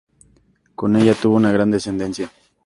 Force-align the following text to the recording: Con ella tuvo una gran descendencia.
Con 0.73 0.95
ella 0.95 1.13
tuvo 1.13 1.35
una 1.35 1.51
gran 1.51 1.69
descendencia. 1.69 2.31